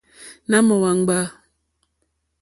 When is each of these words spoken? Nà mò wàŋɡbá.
Nà 0.49 0.57
mò 0.67 0.75
wàŋɡbá. 0.83 1.17